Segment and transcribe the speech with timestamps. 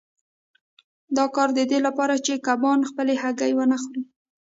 [1.15, 4.03] دا کار د دې لپاره دی چې کبان خپلې هګۍ ونه خوري.